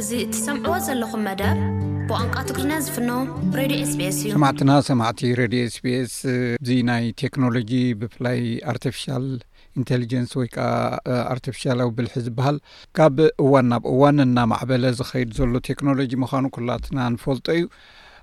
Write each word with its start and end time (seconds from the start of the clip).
እዚ 0.00 0.12
እትሰምዕዎ 0.24 0.74
ዘለኹም 0.84 1.22
መደብ 1.28 1.56
ብቋንቋ 2.08 2.36
ትግሪና 2.48 2.72
ዝፍኖ 2.84 3.10
ሬድዮ 3.58 3.80
ስቤስ 3.90 4.16
እዩ 4.22 4.30
ሰማዕትና 4.36 4.70
ሰማዕቲ 4.86 5.20
ሬድዮ 5.40 5.62
ስቢስ 5.74 6.14
እዚ 6.62 6.70
ናይ 6.90 7.04
ቴክኖሎጂ 7.22 7.70
ብፍላይ 8.02 8.40
ኣርቲፊሻል 8.72 9.26
ኢንቴሊጀንስ 9.80 10.30
ወይ 10.40 10.48
ከዓ 10.54 10.70
ኣርቲፊሻላዊ 11.34 11.90
ብልሒ 11.98 12.14
ዝበሃል 12.28 12.58
ካብ 12.98 13.18
እዋን 13.46 13.66
ናብ 13.72 13.84
እዋን 13.92 14.24
እናማዕበለ 14.28 14.86
ዝኸይድ 15.00 15.32
ዘሎ 15.40 15.52
ቴክኖሎጂ 15.70 16.14
ምዃኑ 16.22 16.44
ኩላትና 16.58 16.98
ንፈልጦ 17.16 17.46
እዩ 17.58 17.66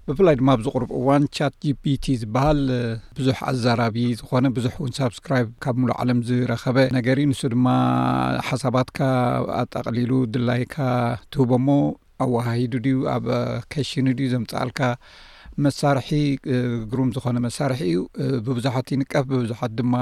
ብፍላይ 0.10 0.36
ድማ 0.40 0.50
ብዝቕርብ 0.60 0.90
እዋን 0.98 1.24
ቻት 1.38 1.54
gpቲ 1.64 2.04
ዝበሃል 2.20 2.60
ብዙሕ 3.18 3.38
ኣዘራቢ 3.50 3.98
ዝኾነ 4.20 4.46
ብዙሕ 4.58 4.74
እውን 4.80 4.92
ሳብስክራብ 4.98 5.48
ካብ 5.64 5.76
ምሉእ 5.82 5.96
ዓለም 6.04 6.20
ዝረኸበ 6.28 6.78
ነገር 6.98 7.18
ንሱ 7.32 7.42
ድማ 7.54 7.66
ሓሳባትካ 8.50 9.00
ኣጠቕሊሉ 9.62 10.12
ድላይካ 10.36 10.76
ትህቦ 11.36 11.52
ሞ 11.66 11.76
ኣወሃሂዱ 12.26 12.74
ድዩ 12.86 12.96
ኣብ 13.16 13.26
ከሽኒ 13.76 14.08
ድዩ 14.20 14.28
ዘምፅኣልካ 14.36 14.80
መሳርሒ 15.66 16.10
ግሩም 16.94 17.10
ዝኮነ 17.18 17.38
መሳርሒ 17.48 17.82
እዩ 17.90 17.98
ብብዙሓት 18.48 18.88
ይንቀፍ 18.96 19.28
ብብዙሓት 19.34 19.74
ድማ 19.82 19.94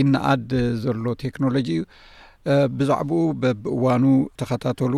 ይነኣድ 0.00 0.48
ዘሎ 0.86 1.04
ቴክኖሎጂ 1.24 1.70
እዩ 1.76 1.82
ብዛዕባኡ 2.78 3.20
በብእዋኑ 3.44 4.04
ተኸታተሉ 4.40 4.94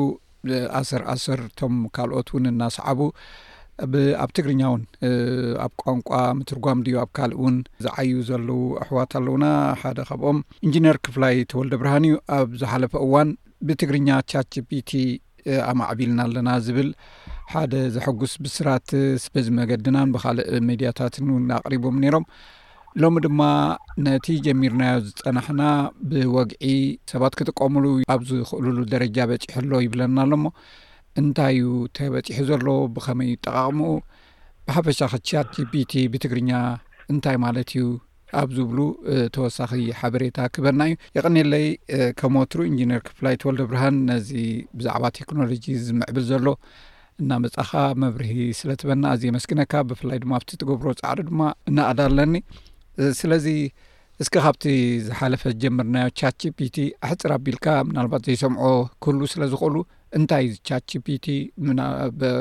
ኣስር 0.79 1.03
ኣስር 1.13 1.41
ቶም 1.59 1.77
ካልኦት 1.97 2.29
እውን 2.33 2.45
እናስዓቡ 2.55 3.01
ብኣብ 3.93 4.31
ትግርኛ 4.37 4.61
እውን 4.71 4.83
ኣብ 5.65 5.73
ቋንቋ 5.83 6.11
ምትርጓም 6.39 6.79
ድዩ 6.87 6.95
ኣብ 7.03 7.11
ካልእ 7.17 7.37
እውን 7.41 7.57
ዝዓዩ 7.85 8.11
ዘለዉ 8.29 8.61
ኣሕዋት 8.83 9.13
ኣለዉና 9.21 9.47
ሓደ 9.81 9.99
ካብኦም 10.09 10.39
እንጅነር 10.67 10.97
ክፍላይ 11.07 11.37
ተወልደ 11.53 11.75
ብርሃን 11.81 12.05
እዩ 12.09 12.17
ኣብ 12.39 12.49
ዝሓለፈ 12.61 12.93
እዋን 13.07 13.31
ብትግርኛ 13.69 14.09
ቻች 14.33 14.53
ፒቲ 14.71 14.91
ኣማዕቢልና 15.71 16.21
ኣለና 16.29 16.49
ዝብል 16.67 16.91
ሓደ 17.53 17.75
ዘሐጉስ 17.95 18.33
ብስራት 18.45 18.89
ስበዚመገድናን 19.25 20.11
ብካልእ 20.15 20.49
ሚድያታትን 20.69 21.29
እውን 21.33 21.47
ኣቅሪቦም 21.59 22.01
ነይሮም 22.05 22.27
ሎሚ 23.03 23.17
ድማ 23.25 23.41
ነቲ 24.05 24.27
ጀሚርናዮ 24.45 24.97
ዝፀናሕና 25.09 25.63
ብወግዒ 26.11 26.67
ሰባት 27.13 27.35
ክጥቀምሉ 27.39 27.85
ኣብ 28.15 28.21
ዝኽእልሉ 28.29 28.79
ደረጃ 28.95 29.17
በጪሕሎ 29.31 29.73
ይብለና 29.87 30.17
ኣሎሞ 30.27 30.45
እንታይ 31.21 31.57
እዩ 31.61 31.69
ተበፂሑ 31.97 32.45
ዘሎ 32.49 32.67
ብከመይ 32.95 33.31
ጠቃቅምኡ 33.45 33.89
ብሓፈሻኸ 34.67 35.13
ቻት 35.29 35.47
ጂፒቲ 35.57 35.93
ብትግርኛ 36.13 36.51
እንታይ 37.13 37.37
ማለት 37.45 37.69
እዩ 37.77 37.85
ኣብ 38.41 38.49
ዝብሉ 38.57 38.79
ተወሳኺ 39.35 39.71
ሓበሬታ 40.01 40.39
ክበና 40.55 40.81
እዩ 40.89 40.95
የቀኒለይ 41.19 41.67
ከምወትሩ 42.21 42.59
እንጅነር 42.71 43.01
ክፍላይ 43.07 43.35
ተወልደ 43.43 43.63
ብርሃን 43.71 43.97
ነዚ 44.11 44.31
ብዛዕባ 44.79 45.05
ቴክኖሎጂ 45.19 45.65
ዝምዕብል 45.87 46.25
ዘሎ 46.31 46.47
እና 47.23 47.31
መፅኻ 47.45 47.71
መብርሂ 48.01 48.33
ስለትበና 48.61 49.05
ኣዝየ 49.15 49.31
መስኪነካ 49.37 49.73
ብፍላይ 49.91 50.19
ድማ 50.25 50.33
ብቲ 50.43 50.51
ትገብሮ 50.63 50.89
ፃዕሪ 51.01 51.21
ድማ 51.31 51.41
እነኣዳ 51.71 52.01
ኣለኒ 52.11 52.35
ስለዚ 53.21 53.47
እስኪ 54.23 54.35
ካብቲ 54.45 54.65
ዝሓለፈ 55.07 55.43
ዝጀመርናዮ 55.53 56.07
ቻትጂቢቲ 56.19 56.77
ኣሕፅር 57.07 57.33
ኣቢልካ 57.39 57.67
ምናልባት 57.89 58.23
ዘይሰምዖ 58.29 58.65
ኩህሉ 59.05 59.21
ስለ 59.33 59.43
ዝኽእሉ 59.53 59.77
እንታይ 60.17 60.47
ቻች 60.69 60.91
ቢቲ 61.07 61.27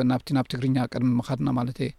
ናብቲ 0.10 0.28
ናብ 0.36 0.48
ትግርኛ 0.52 0.76
ቅድሚ 0.92 1.10
ምካድና 1.20 1.50
ማለት 1.60 1.80
እየ 1.86 1.92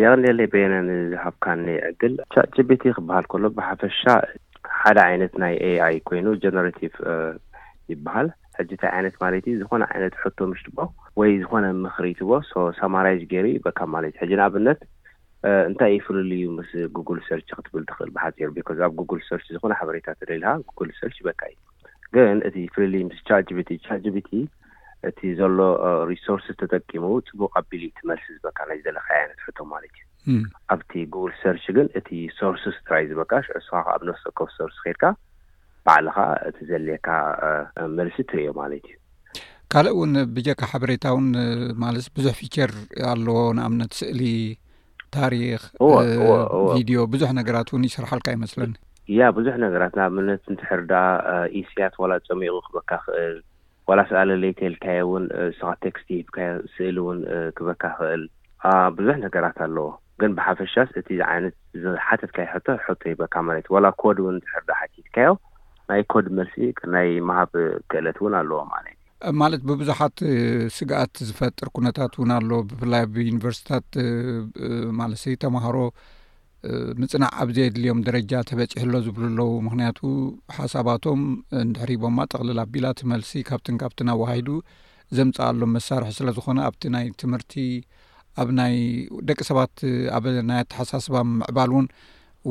የክለይ 0.00 0.48
ብየነ 0.52 0.74
ንሃብካ 0.90 1.44
ኒዕግል 1.64 2.14
ቻርች 2.34 2.54
ቤቲ 2.68 2.82
ክበሃል 2.96 3.24
ከሎ 3.32 3.44
ብሓፈሻ 3.56 4.00
ሓደ 4.80 4.98
ዓይነት 5.08 5.32
ናይ 5.42 5.54
ኣኣይ 5.68 5.96
ኮይኑ 6.08 6.26
ጀነሬቲቭ 6.42 6.94
ይበሃል 7.92 8.28
ሕጂ 8.58 8.70
እንታይ 8.74 8.90
ዓይነት 8.98 9.16
ማለት 9.24 9.44
ዩ 9.50 9.54
ዝኮነ 9.62 9.82
ዓይነት 9.92 10.14
ሕቶ 10.22 10.38
ምሽበ 10.52 10.78
ወይ 11.20 11.30
ዝኮነ 11.42 11.66
ምክሪትዎ 11.82 12.30
ሳማራይዝ 12.78 13.22
ገይሩ 13.32 13.46
ይበካ 13.56 13.78
ማለት 13.94 14.14
እዩ 14.16 14.20
ሕጂ 14.22 14.32
ንኣብነት 14.40 14.80
እንታይ 15.68 15.92
ፍልልዩ 16.06 16.42
ምስ 16.58 16.70
ጉግል 16.96 17.18
ሰርች 17.28 17.48
ክትብል 17.56 17.82
ትኽእል 17.90 18.10
ብሓፂሩ 18.14 18.48
ቢካ 18.56 18.68
ኣብ 18.86 18.94
ጉግል 19.00 19.20
ሰርች 19.28 19.46
ዝኮነ 19.56 19.74
ሓበሬታ 19.80 20.06
ተደልካ 20.20 20.46
ጉግል 20.68 20.90
ሰርች 21.00 21.16
ይበካ 21.22 21.40
እዩ 21.50 21.56
ግን 22.14 22.38
እቲ 22.48 22.56
ፍሉል 22.74 22.94
ምስ 23.10 23.18
ቻቲቻቲ 23.28 24.06
እቲ 25.08 25.20
ዘሎ 25.38 25.58
ሪሶርስስ 26.10 26.56
ተጠቂሙ 26.62 27.02
ፅቡቅ 27.30 27.50
ቀቢሉ 27.56 27.82
እቲ 27.90 27.98
መልሲ 28.10 28.24
ዝበካ 28.36 28.58
ናዘለካይ 28.70 29.18
ዓይነት 29.22 29.40
ሕቶም 29.46 29.68
ማለት 29.74 29.96
እዩ 30.28 30.36
ኣብቲ 30.74 30.92
ጉግል 31.14 31.32
ሰርች 31.42 31.64
ግን 31.76 31.86
እቲ 31.98 32.08
ሶርስስ 32.38 32.78
ራይ 32.92 33.04
ዝበካሽዕሱካ 33.10 33.76
ከኣብነ 33.88 34.08
ሰከፍ 34.22 34.48
ሰርስ 34.58 34.78
ክድካ 34.84 35.04
ባዕልካ 35.88 36.16
እቲ 36.48 36.58
ዘልየካ 36.70 37.08
መልሲ 37.98 38.16
እትርዮ 38.24 38.48
ማለት 38.62 38.86
እዩ 38.90 38.96
ካልእ 39.72 39.94
እውን 39.96 40.12
ብጀካ 40.36 40.60
ሓበሬታ 40.72 41.04
ውን 41.16 41.28
ማለስ 41.84 42.04
ብዙሕ 42.16 42.34
ፊቸር 42.40 42.70
ኣለዎ 43.12 43.38
ንኣምነት 43.58 43.92
ስእሊ 44.00 44.20
ታሪክ 45.16 45.62
ቪድዮ 46.74 46.98
ብዙሕ 47.14 47.30
ነገራት 47.40 47.68
እውን 47.72 47.84
ይሰርሓልካ 47.88 48.28
ይመስለኒ 48.36 48.74
ያ 49.18 49.26
ብዙሕ 49.38 49.54
ነገራት 49.66 49.92
ንኣብነት 50.00 50.42
ንትሕርዳ 50.52 50.92
እስያት 51.60 51.94
ወላ 52.02 52.12
ፀሚቑ 52.28 52.54
ክበካ 52.66 52.90
ክእል 53.04 53.36
ዋላ 53.90 54.00
ስኣለለይ 54.08 54.52
ቴልካዮ 54.60 55.02
ውን 55.10 55.24
ስኻ 55.58 55.68
ቴክስ 55.84 56.02
ቲሂብካዮ 56.08 56.54
ስእሊ 56.74 56.96
እውን 57.02 57.20
ክበካ 57.56 57.82
ክእል 57.98 58.22
ብዙሕ 58.96 59.14
ነገራት 59.26 59.58
ኣለዎ 59.66 59.88
ግን 60.20 60.30
ብሓፈሻስ 60.38 60.88
እቲ 61.00 61.08
ዓይነት 61.32 61.54
ሓተትካይሕቶ 62.06 62.66
ሕቶ 62.86 63.02
ይበካ 63.12 63.34
ማለት 63.48 63.64
እዩ 63.68 63.72
ዋላ 63.76 63.88
ኮድ 64.02 64.18
እውን 64.22 64.36
ዝሕርዳ 64.48 64.70
ሓቲትካዮ 64.80 65.30
ናይ 65.90 66.02
ኮድ 66.14 66.26
መልሲ 66.38 66.56
ናይ 66.94 67.08
ምሃብ 67.30 67.50
ክእለት 67.92 68.18
እውን 68.22 68.34
ኣለዎ 68.40 68.60
ማለት 68.74 68.94
እዩ 69.28 69.32
ማለት 69.42 69.62
ብቡዙሓት 69.70 70.16
ስግኣት 70.78 71.14
ዝፈጥር 71.28 71.68
ኩነታት 71.78 72.12
እውን 72.20 72.32
ኣለዎ 72.38 72.58
ብፍላይ 72.72 73.04
ብዩኒቨርስታት 73.16 73.88
ማለሰይ 75.00 75.36
ተምሃሮ 75.46 75.76
ምፅናዕ 77.00 77.30
ኣብዘ 77.42 77.56
የድልዮም 77.64 78.00
ደረጃ 78.06 78.32
ተበፂሕሎ 78.50 78.94
ዝብል 79.06 79.24
ኣለዉ 79.28 79.50
ምክንያቱ 79.66 79.98
ሓሳባቶም 80.56 81.20
ንድሕርቦማ 81.68 82.18
ጠቕልል 82.32 82.58
ኣብ 82.62 82.70
ቢላቲ 82.74 83.00
መልሲ 83.12 83.30
ካብትን 83.48 83.76
ካብቲን 83.82 84.08
ዋሂዱ 84.22 84.48
ዘምፃኣሎም 85.16 85.72
መሳርሒ 85.76 86.10
ስለዝኮነ 86.18 86.58
ኣብቲ 86.68 86.82
ናይ 86.94 87.04
ትምህርቲ 87.22 87.52
ኣብ 88.42 88.48
ናይ 88.60 88.74
ደቂ 89.28 89.38
ሰባት 89.50 89.76
ኣ 90.16 90.18
ናይ 90.50 90.60
ኣተሓሳስባ 90.64 91.16
ምዕባል 91.36 91.70
ውን 91.76 91.86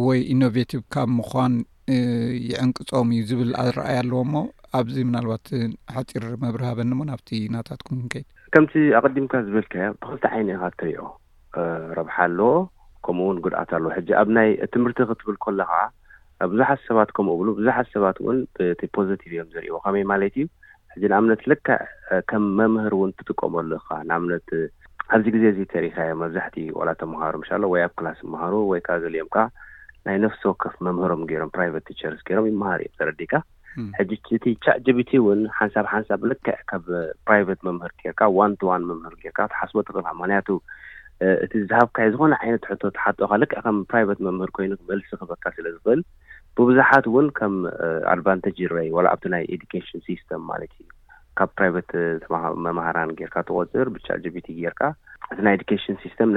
ወይ 0.05 0.21
ኢኖቬቲቭ 0.35 0.81
ካብ 0.95 1.09
ምኳን 1.17 1.53
ይዕንቅፆም 2.49 3.11
እዩ 3.17 3.25
ዝብል 3.31 3.51
ኣረኣይ 3.65 3.97
ኣለዎ 4.03 4.21
ሞ 4.31 4.37
ኣብዚ 4.79 4.95
ምናልባት 5.09 5.45
ሓፂር 5.97 6.23
መብርሃበኒ 6.45 6.91
ሞ 6.99 7.03
ናብቲ 7.11 7.29
ናታትኩም 7.55 7.97
ምንከይ 7.99 8.25
ከምቲ 8.55 8.73
ኣቐዲምካ 9.01 9.33
ዝብልካያ 9.49 9.85
ብክልቲ 9.99 10.23
ዓይኒ 10.33 10.47
ኢካ 10.57 10.65
እትርኦ 10.71 11.05
ረብሓ 11.99 12.15
ኣለዎ 12.29 12.51
ከምኡውን 13.07 13.37
ጉድኣት 13.45 13.71
ኣለዉ 13.77 13.91
ሕጂ 13.97 14.09
ኣብ 14.21 14.29
ናይ 14.37 14.49
ትምህርቲ 14.73 14.99
ክትብል 15.09 15.35
ከለካ 15.43 15.71
ብዙሓት 16.51 16.79
ሰባት 16.87 17.09
ከምኡ 17.17 17.33
ብሉ 17.41 17.47
ብዙሓት 17.59 17.87
ሰባት 17.93 18.17
ውን 18.25 18.39
ፖዘቲቭ 18.95 19.29
እዮም 19.35 19.49
ዝርእዎ 19.53 19.77
ከመይ 19.85 20.03
ማለት 20.11 20.35
እዩ 20.41 20.45
ሕ 20.93 20.99
ንኣምነት 21.11 21.41
ልክዕ 21.51 21.77
ከም 22.29 22.43
መምህር 22.59 22.93
እውን 22.97 23.11
ትጥቀመሉካ 23.19 23.87
ንኣምነት 24.09 24.47
ኣብዚ 25.15 25.25
ግዜ 25.35 25.43
እዚ 25.53 25.59
ተሪካዮም 25.73 26.19
መብዛሕትኡ 26.23 26.73
ዋላ 26.79 26.89
ተምሃሩ 27.01 27.33
ሻ 27.49 27.59
ወይ 27.73 27.81
ኣብ 27.87 27.93
ክላስ 27.99 28.19
ምሃሩ 28.33 28.53
ወይ 28.71 28.79
ካ 28.87 28.97
ገሊኦም 29.03 29.29
ካ 29.35 29.45
ናይ 30.07 30.17
ነፍሲ 30.25 30.41
ወከፍ 30.51 30.73
መምህሮም 30.87 31.21
ገይሮም 31.29 31.51
ፕራቨት 31.57 31.85
ቲቸርስ 31.89 32.19
ገሮም 32.29 32.47
ይምሃር 32.51 32.81
እዮም 32.85 32.95
ዘረዲካ 32.99 33.33
ሕጂ 33.97 34.11
ቲ 34.43 34.53
ቻዕ 34.65 34.75
ቢቲ 34.97 35.11
ውን 35.25 35.41
ሓንሳብ 35.57 35.85
ሓንሳብ 35.93 36.21
ልክዕ 36.31 36.57
ካም 36.71 36.83
ፕራቨት 37.29 37.59
መምህር 37.67 37.91
ርካ 38.11 38.21
ዋን 38.39 38.53
ዋ 38.69 38.75
መምህር 38.89 39.13
ርካ 39.17 39.27
ክትሓስቦ 39.39 39.77
ትኽእልካ 39.87 40.09
ምክንያቱ 40.21 40.49
እቲ 41.45 41.51
ዛሃብካ 41.71 41.97
ዝኮነ 42.13 42.33
ዓይነት 42.45 42.63
ሕቶ 42.69 42.81
ተሓጥካ 42.97 43.31
ልክዕ 43.41 43.59
ከም 43.65 43.77
ፕራይቨት 43.91 44.19
መምህር 44.25 44.49
ኮይኑ 44.57 44.71
ክመልሲ 44.81 45.05
ክበካ 45.21 45.43
ስለ 45.55 45.65
ዝክእል 45.75 46.01
ብቡዙሓት 46.57 47.05
እውን 47.09 47.27
ከም 47.37 47.53
ኣድቫንቴጅ 48.11 48.57
ይረአ 48.63 48.83
ዋ 48.97 49.03
ኣብቲ 49.13 49.25
ናይ 49.33 49.43
ኤዲኬሽን 49.55 50.01
ሲስተም 50.09 50.41
ማለት 50.51 50.71
እዩ 50.83 50.87
ካብ 51.39 51.49
ፕራይቨት 51.59 51.89
መምሃራን 52.65 53.15
ጌርካ 53.19 53.35
ተቆፅር 53.49 53.89
ብቻ 53.95 54.07
ጀቢቲ 54.25 54.47
ጌርካ 54.59 54.81
እቲ 55.31 55.39
ናይ 55.47 55.55
ኤዱኬሽን 55.59 55.97
ሲስተም 56.03 56.29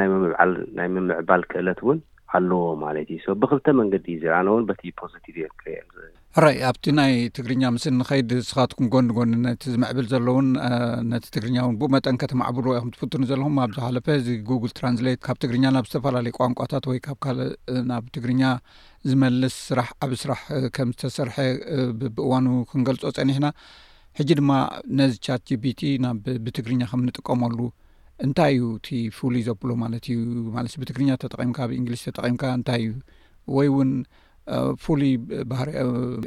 ናይ 0.79 0.89
ምምዕባል 0.95 1.45
ክእለት 1.53 1.83
እውን 1.85 2.01
ኣለዎ 2.39 2.63
ማለት 2.87 3.09
እዩ 3.19 3.27
ብክልተ 3.43 3.67
መንገዲ 3.83 4.07
እዩ 4.15 4.23
ዘርኣነ 4.25 4.49
ውን 4.57 4.67
በቲ 4.71 4.83
ፖቲቭ 5.03 5.37
ክር 5.61 6.11
አራይ 6.39 6.57
ኣብቲ 6.67 6.87
ናይ 6.97 7.13
ትግርኛ 7.37 7.63
ምስሊ 7.77 7.91
ንኸይድ 8.01 8.33
ስኻትኩም 8.49 8.87
ጎኒጎኒ 8.93 9.31
ነቲ 9.45 9.63
ዝምዕብል 9.75 10.07
ዘሎውን 10.13 10.49
ነቲ 11.13 11.25
ትግርኛ 11.35 11.57
እውን 11.65 11.75
ብኡ 11.81 11.87
መጠን 11.95 12.17
ከ 12.23 12.27
ተማዕብሉ 12.33 12.67
ወይ 12.73 12.79
ከምትፍትን 12.81 13.25
ዘለኹም 13.31 13.57
ኣብ 13.63 13.71
ዝሓለፈ 13.77 14.07
ዚ 14.27 14.37
ጉግል 14.51 14.73
ትራንስሌት 14.79 15.19
ካብ 15.27 15.39
ትግርኛ 15.45 15.65
ናብ 15.77 15.87
ዝተፈላለየ 15.89 16.33
ቋንቋታት 16.39 16.85
ወይ 16.91 16.99
ካብ 17.07 17.19
ካልእ 17.27 17.51
ናብ 17.91 18.05
ትግርኛ 18.17 18.43
ዝመልስ 19.11 19.57
ስራሕ 19.71 19.89
ዓብ 20.07 20.13
ስራሕ 20.23 20.45
ከም 20.79 20.91
ዝተሰርሐ 20.97 21.37
ብእዋኑ 22.03 22.47
ክንገልፆ 22.71 23.03
ፀኒሕና 23.19 23.49
ሕጂ 24.21 24.31
ድማ 24.41 24.53
ነዚ 25.03 25.15
ቻት 25.29 25.49
ቢቲ 25.67 25.83
ብትግርኛ 26.47 26.81
ከም 26.93 27.03
ንጥቀመሉ 27.11 27.59
እንታይ 28.29 28.55
እዩ 28.59 28.69
እቲ 28.83 28.89
ፍሉይ 29.21 29.45
ዘብሎ 29.51 29.71
ማለት 29.85 30.07
እዩ 30.17 30.23
ማለት 30.59 30.77
ብትግርኛ 30.83 31.11
ተጠቂምካ 31.25 31.59
ኣብ 31.69 31.73
እንግሊሽ 31.83 32.03
ተጠቒምካ 32.11 32.45
እንታይ 32.61 32.83
እዩ 32.89 32.97
ወይ 33.59 33.69
እውን 33.75 33.93
ፍሉይ 34.85 35.13
ባህር 35.51 35.69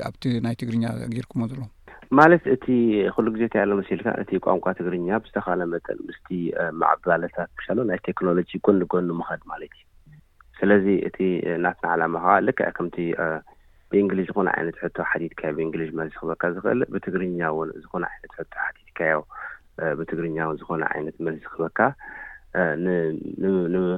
ኣብቲ 0.09 0.23
ናይ 0.45 0.55
ትግርኛ 0.61 0.83
ጊርኩምዎ 1.15 1.45
ዘሎ 1.53 1.61
ማለት 2.19 2.43
እቲ 2.53 2.65
ኩሉ 3.15 3.25
ግዜታ 3.35 3.53
ኣሎ 3.63 3.71
መሲልካ 3.79 4.07
እቲ 4.23 4.31
ቋንቋ 4.45 4.65
ትግርኛ 4.79 5.07
ብዝተካለ 5.23 5.61
መጠን 5.73 5.99
ምስ 6.07 6.17
ማዕባለታት 6.81 7.49
ብሻሎ 7.59 7.77
ናይ 7.89 7.99
ቴክኖሎጂ 8.07 8.51
ጎኒጎኒ 8.65 9.07
ምኸድ 9.19 9.41
ማለት 9.51 9.73
እዩ 9.77 9.85
ስለዚ 10.59 10.85
እቲ 11.07 11.17
ናትና 11.63 11.89
ዓላም 11.95 12.15
ከ 12.23 12.35
ልካ 12.47 12.59
ከምቲ 12.79 12.97
ብእንግሊሽ 13.93 14.27
ዝኮነ 14.29 14.47
ዓይነት 14.57 14.77
ሕቶ 14.83 14.95
ሓቲትካዮ 15.11 15.53
ብእንግሊሽ 15.57 15.89
መልሲ 15.99 16.13
ክበካ 16.19 16.41
ዝኽእል 16.57 16.79
ብትግርኛ 16.93 17.39
ውን 17.57 17.69
ዝኮነ 17.81 18.05
ዓይነት 18.13 18.31
ሕቶ 18.41 18.51
ሓቲትካዮ 18.67 19.17
ብትግርኛእውን 19.99 20.57
ዝኮነ 20.61 20.83
ዓይነት 20.95 21.17
መልሲ 21.25 21.43
ክበካ 21.53 21.79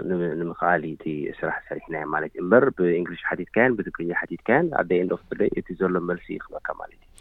ንምክኣሊ 0.09 0.83
ቲ 1.01 1.13
ስራሕ 1.39 1.57
ሰሪሕናይ 1.69 2.03
ማለት 2.13 2.31
እዩ 2.35 2.41
እምበር 2.43 2.63
ብእንግሊሽ 2.77 3.21
ሓቲትካየን 3.29 3.75
ብትግርኛ 3.77 4.11
ሓቲትካየን 4.19 4.67
ኣደይ 4.81 4.99
እንዶ 5.03 5.13
ክፍለይ 5.21 5.49
እቲ 5.59 5.67
ዘሎም 5.81 6.05
መልሲ 6.09 6.27
ይክበካ 6.35 6.67
ማለት 6.81 6.99
እዩ 7.01 7.11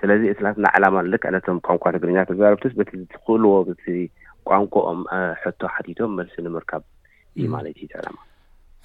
ስለዚ 0.00 0.22
እስላት 0.34 0.56
ናዓላማ 0.64 0.96
ልክ 1.12 1.24
ዕነቶም 1.32 1.58
ቋንቋ 1.68 1.84
ትግርኛ 1.96 2.18
ተዛርብቲ 2.30 2.64
በቲ 2.80 2.92
ትክእልዎ 3.16 3.52
ቋንቋኦም 4.50 5.00
ሕቶ 5.42 5.60
ሓቲቶም 5.74 6.12
መልሲ 6.20 6.34
ንምርካብ 6.46 6.82
እዩ 7.36 7.46
ማለት 7.56 7.76
እዩ 7.80 7.86
ትዕላማ 7.92 8.18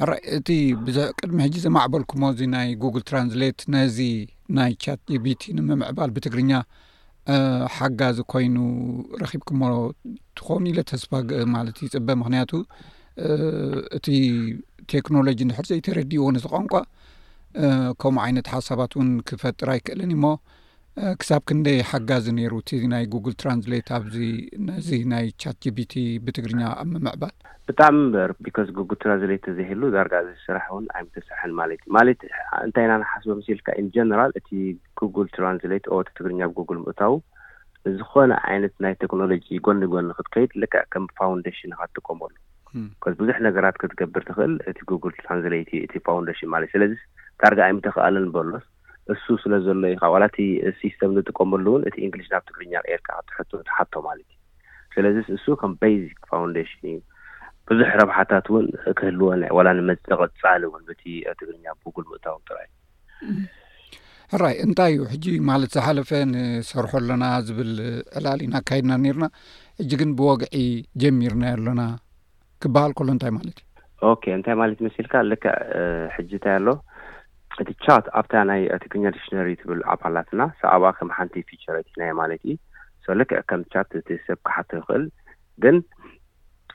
ራይ 0.10 0.22
እቲ 0.38 0.50
ብዙ 0.86 0.98
ቅድሚ 1.22 1.38
ሕጂ 1.48 1.56
ዘማዕበልኩሞ 1.66 2.24
እዚ 2.34 2.42
ናይ 2.56 2.70
ጉግል 2.84 3.04
ትራንስሌት 3.10 3.60
ነዚ 3.76 3.98
ናይ 4.60 4.72
ቻት 4.86 5.04
ቪቲ 5.26 5.44
ንምምዕባል 5.58 6.10
ብትግርኛ 6.16 6.52
ሓጋዚ 7.76 8.18
ኮይኑ 8.34 8.56
ረኺብ 9.22 9.42
ክሞ 9.50 9.62
ትኾኑ 10.38 10.62
ኢለ 10.72 10.80
ተስፋግ 10.92 11.28
ማለት 11.56 11.76
እዩ 11.80 11.88
ይፅበ 11.90 12.08
ምክንያቱ 12.22 12.52
እቲ 13.98 14.06
ቴክኖሎጂ 14.94 15.40
ንሕርዘይተረዲኡ 15.50 16.24
ን 16.34 16.38
እቲ 16.40 16.46
ቋንቋ 16.54 16.74
ከምኡ 18.02 18.22
ዓይነት 18.26 18.48
ሓሳባት 18.56 18.92
እውን 18.98 19.10
ክፈጥር 19.30 19.70
ኣይክእለኒ 19.74 20.12
እሞ 20.18 20.26
ክሳብ 21.20 21.42
ክንደይ 21.50 21.78
ሓጋዚ 21.90 22.26
ነይሩ 22.38 22.54
እቲ 22.62 22.70
ናይ 22.94 23.04
ጉግል 23.12 23.34
ትራንስሌት 23.42 23.88
ኣዚ 23.98 24.16
ነዚ 24.68 24.90
ናይ 25.12 25.28
ቻት 25.42 25.58
ጂቢቲ 25.64 25.94
ብትግርኛ 26.26 26.62
ኣብ 26.80 26.88
ምምዕባል 26.94 27.34
ብጣዕሚ 27.68 27.94
ምበር 28.08 28.32
ቢካ 28.46 28.58
ጉግል 28.78 28.98
ትራንስሌት 29.04 29.46
ዘህሉ 29.58 29.82
ዳርጋ 29.96 30.14
ዝስራሕ 30.30 30.66
እውን 30.74 30.88
ይምተስርሐን 31.02 31.54
ማለት 31.60 31.80
እዩ 31.84 31.92
ማለት 31.98 32.20
እንታይ 32.66 32.86
ኢናንሓስቦ 32.88 33.30
ምስኢልካ 33.40 33.68
ኢንጀነራል 33.84 34.34
እቲ 34.40 34.50
ጉግል 35.02 35.30
ትራንስሌት 35.38 35.86
ቲ 35.92 36.04
ትግርኛ 36.18 36.42
ብ 36.52 36.58
ጉግል 36.60 36.82
ምእታዉ 36.88 37.14
ንዝኮነ 37.88 38.34
ዓይነት 38.50 38.76
ናይ 38.86 38.96
ቴክኖሎጂ 39.04 39.48
ጎኒ 39.68 39.82
ጎኒ 39.94 40.08
ክትከይድ 40.18 40.52
ልክዕ 40.64 40.84
ከም 40.96 41.06
ፋውንዴሽን 41.22 41.78
ካትጥቀመሉ 41.80 42.34
ብዙሕ 43.22 43.38
ነገራት 43.48 43.78
ክትገብር 43.84 44.24
ትክእል 44.28 44.54
እቲ 44.72 44.78
ጉግል 44.92 45.14
ትራንስሌት 45.24 45.72
እቲ 45.86 45.94
ፋንዴሽን 46.10 46.52
ማለትእዩ 46.56 46.76
ስለዚ 46.84 46.94
ዳርጋ 47.44 47.60
ኣይምተክኣለን 47.70 48.28
በሎስ 48.36 48.68
እሱ 49.14 49.26
ስለ 49.44 49.54
ዘሎ 49.66 49.84
ኢ 49.92 49.96
ከ 50.02 50.06
ዋላ 50.14 50.24
እቲ 50.30 50.38
ሲስተም 50.82 51.14
ንጥቀመሉ 51.18 51.66
እውን 51.72 51.84
እቲ 51.90 51.98
እንግሊሽ 52.08 52.28
ናብ 52.34 52.44
ትግርኛ 52.50 52.74
ሪኤርካ 52.86 53.08
ካትተሓቶ 53.36 53.94
ማለት 54.10 54.28
እዩ 54.34 54.40
ስለዚ 54.96 55.18
እሱ 55.38 55.46
ከም 55.62 55.72
ቤዚክ 55.82 56.20
ፋንዴሽን 56.32 56.84
እዩ 56.94 57.00
ብዙሕ 57.70 57.90
ረብሓታት 58.02 58.46
እውን 58.52 58.68
ክህልዎ 59.00 59.28
መቀፃሊ 59.90 60.62
ውን 60.74 60.84
ቲ 61.02 61.04
ትግርኛ 61.40 61.66
ጉግል 61.84 62.06
ምእታው 62.12 62.38
ጥራአዩ 62.50 62.70
ራይ 64.44 64.56
እንታይ 64.66 64.94
እዩ 64.96 65.06
ሕጂ 65.14 65.26
ማለት 65.50 65.72
ዝሓለፈ 65.78 66.10
ንሰርሖ 66.34 66.92
ኣለና 67.00 67.24
ዝብል 67.48 67.72
ዕላሊ 68.18 68.42
ና 68.52 68.60
ኣካይድና 68.62 68.94
ኒርና 69.06 69.26
ሕጂ 69.80 69.92
ግን 70.02 70.12
ብወግዒ 70.20 70.54
ጀሚርናየ 71.04 71.56
ኣሎና 71.58 71.82
ክበሃል 72.64 72.92
ከሎ 73.00 73.10
እንታይ 73.16 73.34
ማለት 73.40 73.58
እዩ 74.04 74.32
እንታይ 74.38 74.56
ማለት 74.62 74.80
መስልካ 74.88 75.14
ልካ 75.32 75.46
ሕጂ 76.18 76.32
እንታይ 76.38 76.54
ኣሎ 76.60 76.68
እቲ 77.62 77.70
ቻት 77.86 78.06
ኣብታ 78.20 78.34
ናይ 78.50 78.62
ትክርኛ 78.84 79.06
ዲክሽነሪ 79.16 79.50
ትብል 79.62 79.80
ኣፓላትና 79.94 80.42
ሰዕብ 80.60 80.84
ከም 80.98 81.10
ሓንቲ 81.18 81.36
ፊቸርት 81.50 81.88
ኢና 81.94 82.04
ማለት 82.20 82.42
እዩ 82.48 82.54
ሰለክዕ 83.06 83.40
ከም 83.50 83.62
ቻት 83.74 83.92
ሰብ 84.28 84.40
ክሓቲ 84.48 84.70
ክክእል 84.84 85.04
ግን 85.64 85.76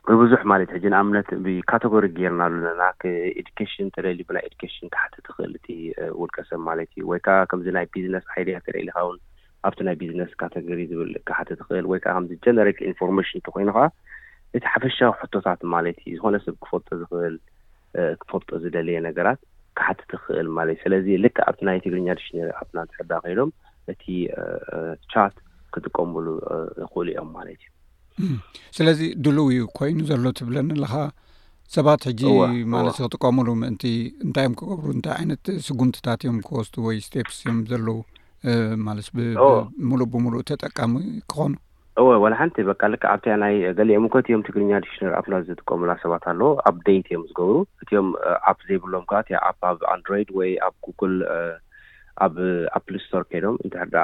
ብብዙሕ 0.09 0.41
ማለት 0.53 0.69
እ 0.71 0.75
ሕጂ 0.77 0.85
ንኣምነት 0.95 1.29
ብካተጎሪ 1.45 2.05
ጌርና 2.19 2.41
ኣሉናኤድኬሽን 2.51 3.89
ተደል 3.97 4.21
ብናይ 4.29 4.47
ኬሽን 4.61 4.93
ክሓቲ 4.95 5.15
ትክእል 5.29 5.53
እ 5.75 5.77
ውልቀሰብ 6.21 6.61
ማለት 6.69 6.91
እዩ 6.99 7.05
ወይ 7.13 7.21
ከዓ 7.27 7.39
ከምዚ 7.51 7.69
ናይ 7.79 7.87
ቢዝነስ 7.97 8.25
ሓይድያ 8.35 8.59
ተርኢልካ 8.69 8.99
ውን 9.09 9.19
ኣብቲ 9.67 9.79
ናይ 9.91 9.97
ቢዝነስ 10.05 10.33
ካተሪ 10.43 10.81
ዝብል 10.93 11.11
ክሓትት 11.31 11.59
ትክእል 11.63 11.87
ወይከዓ 11.95 12.15
ከምዚ 12.19 12.33
ጀነሪክ 12.47 12.79
ኢንፎርማሽን 12.91 13.47
ኮይኑከ 13.57 13.79
እቲ 14.57 14.63
ሓፈሻዊ 14.75 15.11
ሕቶታት 15.23 15.61
ማለት 15.75 15.99
እዩ 16.07 16.15
ዝኮነ 16.21 16.37
ሰብ 16.47 16.57
ክፈል 16.65 16.89
ዝኽእል 17.03 17.37
ክፈልጡ 18.23 18.49
ዝደለየ 18.65 18.99
ነገራት 19.11 19.41
ካሓቲ 19.79 20.01
ትክእል 20.13 20.47
ማለት 20.57 20.75
እዩ 20.77 20.83
ስለዚ 20.85 21.07
ልካ 21.25 21.37
ኣብቲ 21.51 21.61
ናይ 21.69 21.79
ትግርኛ 21.85 22.07
ድሽ 22.19 22.29
ር 22.47 22.49
ኣናትሕዳ 22.61 23.11
ከይሎም 23.25 23.51
እቲ 23.93 24.03
ቻት 25.13 25.35
ክጥቀምሉ 25.75 26.27
ይክእሉ 26.81 27.09
እዮም 27.13 27.31
ማለት 27.37 27.61
እዩ 27.67 28.35
ስለዚ 28.79 29.01
ድልው 29.25 29.47
እዩ 29.55 29.63
ኮይኑ 29.79 29.99
ዘሎ 30.11 30.25
ትብለኒ 30.41 30.69
ኣለካ 30.79 30.95
ሰባት 31.75 32.03
ሕጂ 32.09 32.23
ማለት 32.75 32.99
ክጥቀምሉ 33.05 33.49
ምእንቲ 33.63 33.85
እንታይ 34.27 34.45
እዮም 34.47 34.57
ክገብሩ 34.61 34.87
እንታይ 34.97 35.15
ዓይነት 35.19 35.45
ስጉምትታት 35.69 36.21
እዮም 36.25 36.39
ክወስቱ 36.49 36.75
ወይ 36.87 36.99
ስቴፕስ 37.07 37.39
እዮም 37.45 37.59
ዘለዉ 37.71 37.99
ማለት 38.89 39.07
ምሉእ 39.91 40.07
ብምሉእ 40.13 40.45
ተጠቃሚ 40.51 40.95
ክኾኑ 41.31 41.53
እወ 42.01 42.09
ለ 42.31 42.35
ሓንቲ 42.39 42.57
በካልካ 42.69 43.03
ኣብቲ 43.15 43.27
ናይገሊኦም 43.43 44.07
ኮ 44.15 44.19
እትዮም 44.23 44.43
ትግርኛ 44.49 44.73
ዲክሽነር 44.85 45.13
ኣና 45.21 45.33
ዝጥቀምላ 45.49 45.91
ሰባት 46.03 46.25
ኣለዎ 46.33 46.49
ኣብ 46.69 46.77
ዴት 46.87 47.07
እዮም 47.11 47.23
ዝገብሩ 47.29 47.55
እቲዮም 47.83 48.09
ኣፕ 48.51 48.59
ዘይብሎም 48.69 49.05
ካ 49.13 49.23
እ 49.33 49.37
ኣፕ 49.51 49.61
ኣብ 49.71 49.79
ኣንድሮይድ 49.95 50.31
ወይ 50.39 50.51
ኣብ 50.67 50.75
ጉግል 50.87 51.15
ኣ 52.25 52.29
ኣፕል 52.79 52.97
ስቶር 53.05 53.23
ከይዶም 53.31 53.57
እንትሕርዳ 53.63 53.97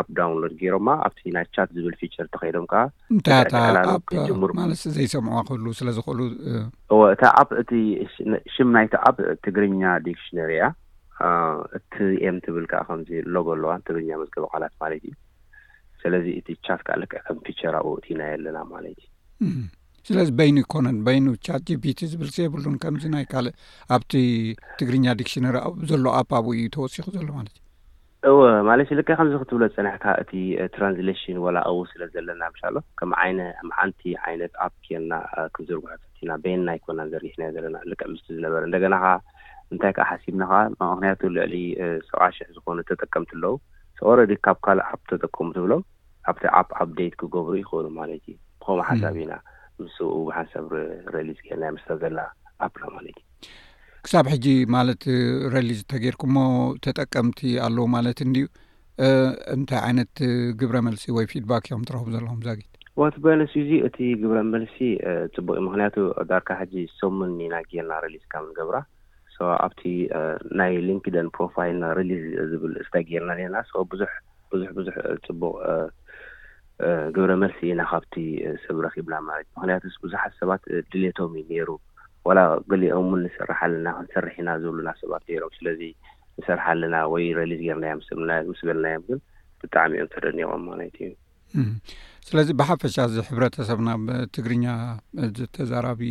ኣፕ 0.00 0.08
ዳውንሎድ 0.18 0.52
ገይሮማ 0.62 0.88
ኣብቲ 1.06 1.20
ናይ 1.38 1.46
ቻት 1.54 1.70
ዝብል 1.78 1.94
ፊቸር 2.02 2.24
እተከይዶም 2.28 2.66
ከ 2.74 2.82
እንታርማለ 3.14 4.74
ዘይሰምዑ 4.98 5.38
ክህሉ 5.50 5.66
ስለዝኽእሉ 5.80 6.20
እእታ 7.00 7.22
ኣፕ 7.42 7.50
እቲ 7.64 7.70
ሽም 8.56 8.70
ናይቲ 8.78 8.94
ኣፕ 9.10 9.18
ትግርኛ 9.44 9.82
ዲክሽነር 10.08 10.50
እያ 10.58 10.64
እቲ 11.78 11.94
ኤም 12.28 12.36
ትብልከ 12.46 12.74
ከምዚ 12.88 13.10
ሎጎ 13.36 13.48
ኣለዋ 13.58 13.72
ትግርኛ 13.88 14.10
መዝገበ 14.22 14.46
ቃላት 14.54 14.74
ማለት 14.84 15.04
እዩ 15.08 15.14
ስለዚ 16.02 16.26
እቲ 16.38 16.48
ቻት 16.66 16.80
ካ 16.86 16.90
ልክዕ 17.02 17.20
ከም 17.26 17.38
ፊቸር 17.46 17.74
ብትኢና 17.86 18.22
የለና 18.30 18.58
ማለትእዩ 18.74 19.08
ስለዚ 20.08 20.28
በይኑ 20.38 20.56
ይኮነን 20.62 20.96
በይኑ 21.06 21.26
ቻት 21.46 21.62
ጅቢቲ 21.70 22.00
ዝብል 22.12 22.30
ዘይብሉን 22.36 22.76
ከምዚናይ 22.82 23.24
ካልእ 23.32 23.56
ኣብቲ 23.96 24.12
ትግርኛ 24.78 25.06
ዲክሽነር 25.20 25.56
ኣዘሎ 25.68 26.04
ኣፓብ 26.20 26.46
እዩ 26.54 26.62
ተወሲኹ 26.76 27.04
ዘሎ 27.16 27.28
ማለት 27.38 27.56
እዩ 28.28 28.32
እወ 28.38 28.48
ማለት 28.70 28.88
እዩ 28.90 28.96
ልዕ 28.98 29.04
ከምዚ 29.10 29.32
ክትብሎ 29.42 29.62
ፀኒሕካ 29.76 30.04
እቲ 30.22 30.32
ትራንስሌሽን 30.74 31.38
ወላ 31.44 31.56
ኣው 31.70 31.78
ስለ 31.92 32.02
ዘለና 32.14 32.42
ምሻሎ 32.54 32.74
ከምዓንቲ 32.98 34.00
ዓይነት 34.26 34.52
ኣፕ 34.66 34.74
ክልና 34.86 35.14
ክምዝርጉሑና 35.54 36.32
ቤንና 36.44 36.68
ይኮና 36.78 37.00
ዘስናዮ 37.12 37.50
ዘለና 37.56 37.76
ልክዕ 37.92 38.06
ምስሊ 38.14 38.28
ዝነበረ 38.38 38.62
እንደገና 38.68 38.96
ከ 39.04 39.08
እንታይ 39.74 39.92
ከዓ 39.96 40.06
ሓሲብና 40.10 40.42
ከ 40.78 40.90
ምክንያቱ 40.92 41.22
ልዕሊ 41.38 41.54
ሰብዓ 42.10 42.28
ሽሕ 42.36 42.48
ዝኮኑ 42.56 42.78
ተጠቀምቲ 42.90 43.32
ኣለው 43.38 43.54
ሰወረዲ 43.98 44.32
ካብ 44.46 44.58
ካልእ 44.66 44.86
ኣብ 44.92 45.00
ተጠቀሙ 45.12 45.48
ትብሎም 45.58 45.82
ኣብቲ 46.30 46.42
ኣፕ 46.60 46.68
ኣፕደት 46.82 47.14
ክገብሩ 47.20 47.54
ይኽእኑ 47.62 47.86
ማለት 48.00 48.24
እዩ 48.30 48.36
ከምኡ 48.64 48.80
ሓሳብ 48.90 49.14
ኢና 49.24 49.34
ምስኡ 49.84 50.08
ቡሓንሰብ 50.28 50.66
ረሊዝ 51.14 51.38
ገርናመስተ 51.46 51.88
ዘላ 52.02 52.18
ኣፕ 52.64 52.74
ሎ 52.80 52.84
ማለትእዩ 52.96 53.26
ክሳብ 54.04 54.26
ሕጂ 54.32 54.46
ማለት 54.76 55.02
ረሊዝ 55.54 55.80
ተገይርኩሞ 55.92 56.36
ተጠቀምቲ 56.84 57.40
ኣለዉ 57.66 57.84
ማለት 57.96 58.18
እንድዩ 58.26 58.44
እንታይ 59.54 59.80
ዓይነት 59.88 60.16
ግብረ 60.60 60.76
መልሲ 60.88 61.04
ወይ 61.16 61.26
ፊድባክ 61.32 61.64
እዮም 61.70 61.86
ትረክቡ 61.88 62.08
ዘለኩም 62.16 62.42
ዛጊት 62.48 62.68
ቲይኣነስዙ 63.24 63.70
እቲ 63.88 63.98
ግብረ 64.22 64.38
መልሲ 64.54 64.76
ፅቡቅ 65.34 65.56
ምክንያቱ 65.66 65.94
ዳርካ 66.30 66.48
ሕዚ 66.62 66.74
ሰሙን 66.98 67.30
ኒናጌርና 67.38 67.92
ሪሊዝካምንገብራ 68.06 68.78
ሰ 69.36 69.46
ኣብቲ 69.66 69.82
ናይ 70.60 70.74
ሊንክደን 70.88 71.28
ፕሮፋይልና 71.36 71.84
ሊዝ 72.10 72.24
ዝብል 72.50 72.74
ስተጌርና 72.88 73.30
ሌና 73.40 73.56
ዙ 73.70 73.84
ብዙ 73.92 74.02
ብዙሕ 74.78 74.94
ፅቡቅ 75.26 75.54
ግብረ 77.14 77.32
መልሲ 77.42 77.58
ኢና 77.72 77.82
ካብቲ 77.90 78.14
ሰብ 78.62 78.76
ረኺብና 78.84 79.14
ማለት 79.28 79.46
እዩ 79.54 79.56
ምክንያቱ 79.56 79.84
ብዙሓት 80.04 80.32
ሰባት 80.40 80.62
ድሌቶም 80.92 81.32
ዩ 81.40 81.42
ነይሩ 81.50 81.68
ዋላ 82.28 82.40
ገሊኦም 82.70 83.08
ን 83.14 83.20
ንሰርሓ 83.26 83.58
ኣለና 83.68 83.88
ክንሰርሕ 83.98 84.34
ኢና 84.42 84.50
ዝብሉና 84.62 84.90
ሰባት 85.02 85.22
ነይሮም 85.30 85.52
ስለዚ 85.58 85.80
ንሰርሓ 86.38 86.64
ኣለና 86.76 86.96
ወይ 87.12 87.26
ሬሊዝ 87.38 87.62
ገርናዮ 87.68 88.00
ስ 88.08 88.18
ምስ 88.50 88.60
በልናዮም 88.68 89.04
ግን 89.10 89.20
ብጣዕሚ 89.62 89.92
እኦም 90.00 90.10
ፈደኒኦም 90.14 90.62
ማንት 90.70 90.96
እዩ 91.06 91.10
ስለዚ 92.28 92.48
ብሓፈሻ 92.60 92.96
ዚ 93.14 93.22
ሕብረተሰብና 93.28 93.88
ትግርኛ 94.36 94.66
ዝተዛራቢ 95.38 96.02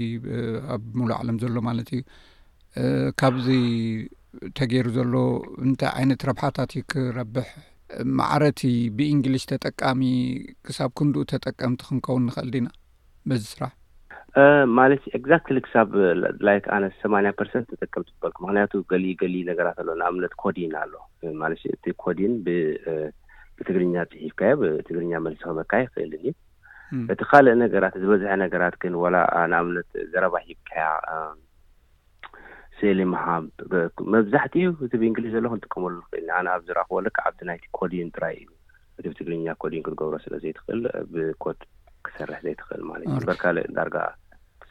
ኣብ 0.75 0.83
ምሉ 0.99 1.09
ዓለም 1.19 1.37
ዘሎ 1.43 1.55
ማለት 1.69 1.89
እዩ 1.97 2.01
ካብዚ 3.21 3.47
ተገይሩ 4.57 4.87
ዘሎ 4.97 5.13
እንታይ 5.65 5.91
ዓይነት 5.99 6.21
ረብሓታት 6.29 6.71
እዩ 6.75 6.83
ክረብሕ 6.91 7.47
ማዕረቲ 8.19 8.61
ብእንግሊሽ 8.97 9.43
ተጠቃሚ 9.51 10.01
ክሳብ 10.65 10.89
ክንድኡ 10.99 11.23
ተጠቀምቲ 11.33 11.79
ክንከውን 11.89 12.23
ንኽእል 12.29 12.49
ዲና 12.55 12.67
በዚ 13.29 13.43
ስራሕ 13.53 13.71
ማለት 14.79 15.03
ግዛክት 15.23 15.49
ክሳብ 15.65 15.89
ላይክ 16.47 16.65
ኣነ 16.75 16.83
8ያ 17.01 17.31
ርሰት 17.45 17.65
ተጠቀምቲ 17.71 18.09
በልኩ 18.23 18.37
ምክንያቱ 18.45 18.71
ገሊገሊ 18.91 19.33
ነገራት 19.49 19.77
ኣሎ 19.83 19.89
ንእብነት 20.01 20.33
ኮዲን 20.43 20.73
ኣሎ 20.83 20.93
ማለት 21.41 21.63
እቲ 21.75 21.85
ኮዲን 22.03 22.33
ብትግርኛ 22.45 23.95
ፅሒፍካያ 24.13 24.51
ብትግርኛ 24.61 25.11
መልሲ 25.25 25.39
ክበካ 25.47 25.71
ይክእልን 25.85 26.15
እዩ 26.19 26.33
እቲ 27.13 27.21
ካልእ 27.31 27.55
ነገራት 27.65 27.95
ዝበዝሐ 28.03 28.31
ነገራት 28.45 28.75
ግን 28.83 28.95
ላ 29.15 29.19
ንእብነት 29.53 29.91
ዘረባ 30.13 30.35
ሂብካያ 30.47 30.85
ስሊሃመብዛሕት 32.81 34.53
እቲ 34.85 34.93
ብእንግሊሽ 35.01 35.31
ዘሎ 35.35 35.45
ክንጥቀመሉ 35.53 35.95
ኽእል 36.11 36.23
ና 36.29 36.37
ኣነ 36.39 36.47
ኣብ 36.55 36.61
ዝረኽቦ 36.67 36.93
ልካ 37.05 37.17
ኣብ 37.29 37.37
ናይቲ 37.49 37.63
ኮዲን 37.77 38.07
ጥራይ 38.15 38.35
እዩ 38.43 38.47
እቲ 38.99 39.05
ብትግልኛ 39.13 39.45
ኮዲን 39.63 39.83
ክትገብሮ 39.85 40.15
ስለ 40.25 40.33
ዘይትኽእል 40.43 40.81
ብኮድ 41.13 41.59
ክሰርሕ 42.07 42.39
ዘይትኽእል 42.45 42.81
ማለት 42.89 43.05
እእዩበርካል 43.09 43.57
ዳርጋ 43.77 43.95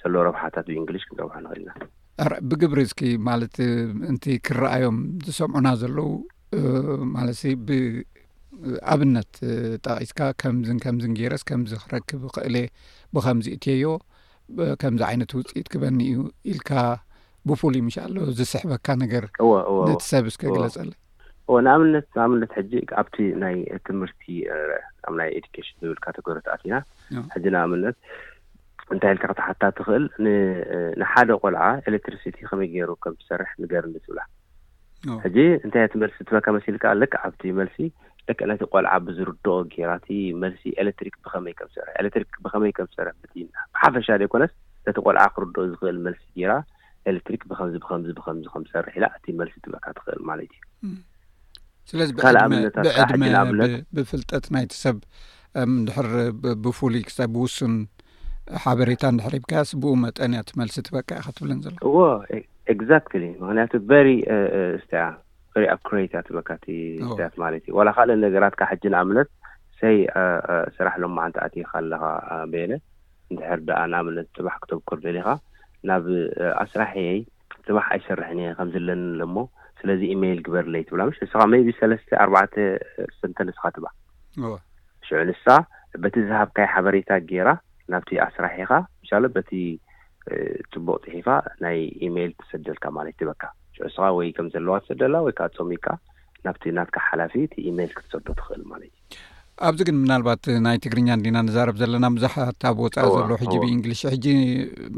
ዘሎ 0.01 0.15
ረብሓታት 0.29 0.67
ብእንግሊሽ 0.71 1.05
ክንዘረብሑ 1.09 1.33
ንኽእልና 1.45 1.71
ብግብሪ 2.49 2.81
እስኪ 2.89 3.01
ማለት 3.29 3.55
ምእንቲ 4.01 4.25
ክንረኣዮም 4.47 4.97
ዝሰምዑና 5.27 5.69
ዘለዉ 5.83 6.09
ማለት 7.17 7.41
ብኣብነት 7.69 9.33
ጠቒስካ 9.85 10.21
ከምዝን 10.43 10.79
ከምዝን 10.85 11.15
ጌይረስ 11.19 11.43
ከምዚ 11.51 11.73
ክረክብ 11.85 12.23
ክእለ 12.37 12.57
ብከምዚ 13.15 13.47
እትዮ 13.57 13.91
ከምዚ 14.83 15.01
ዓይነት 15.11 15.31
ውፅኢት 15.39 15.69
ክበኒ 15.73 15.99
እዩ 16.13 16.21
ኢልካ 16.53 16.71
ብፉሉ 17.49 17.75
ምሻኣለ 17.87 18.17
ዝስሕበካ 18.39 18.87
ነገር 19.05 19.25
ነሰብ 19.91 20.25
ስከግለፀለ 20.35 20.91
ንኣትንኣምነት 21.93 22.51
ሕ 22.57 22.63
ኣብቲ 23.01 23.17
ናይ 23.43 23.57
ትምህርቲ 23.87 24.23
ርአ 24.71 24.81
ኣብናይ 25.07 25.31
ኬሽን 25.55 25.77
ዝብል 25.83 25.99
ካተጎሪኣት 26.05 26.61
ኢና 26.67 26.75
ሕዚ 27.35 27.45
ንኣምነት 27.55 27.97
እንታይ 28.95 29.13
ልካ 29.17 29.25
ክትሓታት 29.31 29.75
ትክእል 29.79 30.05
ንሓደ 31.01 31.31
ቆልዓ 31.43 31.63
ኤሌትሪሲቲ 31.91 32.37
ከመይ 32.51 32.69
ገይሩ 32.75 32.91
ከምዝሰርሕ 33.05 33.51
ንገር 33.63 33.85
ንስብላ 33.95 34.21
ሕዚ 35.25 35.37
እንታይ 35.65 35.87
ቲ 35.95 36.03
መልሲ 36.03 36.17
በካ 36.37 36.47
መሲልካ 36.59 36.85
ኣብቲ 37.27 37.43
መልሲ 37.61 37.79
ደ 38.29 38.41
ነቲ 38.51 38.63
ቆልዓ 38.75 38.93
ብዝርድኦ 39.07 39.53
ጌይራቲ 39.73 40.09
መልሲ 40.43 40.63
ኤሌትሪክ 40.83 41.15
ብኸመይምዝርትሪክ 41.25 42.35
ብከመይ 42.45 42.73
ምዝር 42.83 43.09
ብሓፈሻ 43.75 44.07
ደይኮነስ 44.23 44.53
ነቲ 44.89 44.97
ቆልዓ 45.09 45.25
ክርድኦ 45.37 45.63
ዝኽእል 45.73 45.99
መልሲ 46.07 46.23
ጌራ 46.41 46.53
ኤሌክትሪክ 47.11 47.43
ብከምዚ 47.51 47.75
ብከምዚ 47.83 48.11
ብከምዚ 48.19 48.45
ከምሰርሕ 48.55 48.93
ኢላ 48.99 49.07
እቲ 49.17 49.27
መልሲ 49.41 49.55
ትበካ 49.65 49.87
ትኽእል 49.99 50.21
ማለት 50.31 50.51
እዩ 50.57 50.93
ስለዚ 51.91 52.09
ካ 52.23 52.27
ኣብትብዕድብ 52.35 53.73
ብፍልጠት 53.97 54.45
ናይቲ 54.57 54.73
ሰብ 54.85 54.97
ንድሕር 55.79 56.09
ብፍሉይ 56.65 57.03
ክሳብ 57.09 57.31
ብውስን 57.37 57.75
ሓበሬታ 58.65 59.03
እንድሕርብካ 59.15 59.53
ስ 59.69 59.81
ብኡ 59.83 59.93
መጠን 60.05 60.33
እያ 60.37 60.43
ቲ 60.49 60.59
መልሲ 60.61 60.77
ትበካ 60.87 61.09
ኢካ 61.21 61.29
ትብለን 61.39 61.59
ዘሎ 61.65 61.75
ዎ 61.97 62.07
ግዛት 62.81 63.05
ምክንያቱ 63.43 63.73
ሪ 64.07 64.11
ስተያ 64.85 65.05
ኣብሬ 65.75 66.01
ትበካተያት 66.27 67.35
ማለት 67.43 67.63
እዩ 67.67 67.75
ዋላ 67.79 67.89
ካልእ 67.97 68.21
ነገራትካ 68.27 68.63
ሕጂ 68.73 68.83
ን 68.93 68.97
ኣብነት 69.03 69.29
ሰይ 69.81 69.97
ስራሕ 70.77 70.95
ሎምማዓንቲ 71.05 71.37
ኣትከለካ 71.47 72.03
ቤነ 72.53 72.73
እንድሕር 73.33 73.61
ደኣ 73.69 73.81
ንኣብነት 73.93 74.29
ጥባሕ 74.37 74.57
ክተብክር 74.63 74.99
ደሊካ 75.07 75.29
ናብ 75.89 76.07
ኣስራሕየይ 76.63 77.19
ፅባህ 77.67 77.87
ኣይሰርሕን 77.95 78.39
እየ 78.43 78.49
ከምዘለኒ 78.59 79.01
ኣሎ 79.13 79.21
ሞ 79.35 79.39
ስለዚ 79.81 80.01
ኢሜይል 80.15 80.41
ግበርለይትብላ 80.47 81.03
ስካ 81.19 81.41
መይቢ 81.53 81.69
ሰለስተ 81.81 82.11
ኣርባዕተ 82.25 82.55
ሰንተ 83.21 83.39
ንስኻ 83.49 83.63
ትባ 83.77 83.87
ሽዑ 85.09 85.21
ንሳ 85.31 85.45
በቲ 86.03 86.15
ዝሃብካይ 86.29 86.67
ሓበሬታ 86.73 87.11
ጌይራ 87.31 87.49
ናብቲ 87.95 88.11
ኣስራሒኻ 88.27 88.71
ሻሎ 89.09 89.25
በቲ 89.37 89.51
ፅቡቅ 90.73 90.99
ፅሒፋ 91.07 91.29
ናይ 91.65 91.79
ኢሜይል 92.07 92.33
ትሰደልካ 92.43 92.85
ማለት 92.99 93.21
በካ 93.33 93.43
ሽዑ 93.77 93.87
ስኻ 93.97 94.05
ወይ 94.19 94.31
ከም 94.39 94.49
ዘለዋ 94.55 94.77
ትሰደል 94.85 95.17
ወይከዓ 95.29 95.49
ፀሚካ 95.59 95.87
ናብቲ 96.47 96.63
ናትካ 96.79 96.97
ሓላፊ 97.09 97.35
እ 97.55 97.63
ኢሜይል 97.71 97.93
ክትሰዶ 97.99 98.27
ትኽእል 98.41 98.63
ማለት 98.73 98.91
እዩ 98.93 99.00
ኣብዚ 99.69 99.81
ግን 99.89 99.97
ምናልባት 100.05 100.45
ናይ 100.67 100.77
ትግርኛ 100.85 101.09
እንዲና 101.19 101.39
ንዛረብ 101.47 101.77
ዘለና 101.81 102.07
ብዛሓታ 102.17 102.63
ብወፃኢ 102.77 103.07
ዘለዉ 103.15 103.37
ሕጂ 103.43 103.55
ብእንግሊሽ 103.63 104.01
ሕጂ 104.15 104.27